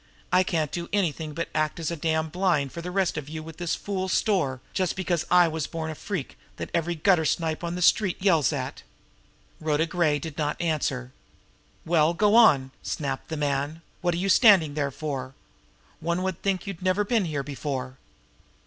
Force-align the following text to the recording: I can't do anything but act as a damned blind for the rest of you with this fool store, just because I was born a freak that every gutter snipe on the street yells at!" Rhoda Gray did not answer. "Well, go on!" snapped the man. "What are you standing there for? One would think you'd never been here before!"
I 0.31 0.41
can't 0.41 0.71
do 0.71 0.89
anything 0.91 1.35
but 1.35 1.47
act 1.53 1.79
as 1.79 1.91
a 1.91 1.95
damned 1.95 2.31
blind 2.31 2.71
for 2.71 2.81
the 2.81 2.89
rest 2.89 3.19
of 3.19 3.29
you 3.29 3.43
with 3.43 3.57
this 3.57 3.75
fool 3.75 4.09
store, 4.09 4.59
just 4.73 4.95
because 4.95 5.27
I 5.29 5.47
was 5.47 5.67
born 5.67 5.91
a 5.91 5.93
freak 5.93 6.39
that 6.57 6.71
every 6.73 6.95
gutter 6.95 7.23
snipe 7.23 7.63
on 7.63 7.75
the 7.75 7.83
street 7.83 8.17
yells 8.19 8.51
at!" 8.51 8.81
Rhoda 9.59 9.85
Gray 9.85 10.17
did 10.17 10.39
not 10.39 10.59
answer. 10.59 11.11
"Well, 11.85 12.15
go 12.15 12.33
on!" 12.33 12.71
snapped 12.81 13.29
the 13.29 13.37
man. 13.37 13.83
"What 14.01 14.15
are 14.15 14.17
you 14.17 14.29
standing 14.29 14.73
there 14.73 14.89
for? 14.89 15.35
One 15.99 16.23
would 16.23 16.41
think 16.41 16.65
you'd 16.65 16.81
never 16.81 17.03
been 17.05 17.25
here 17.25 17.43
before!" 17.43 17.99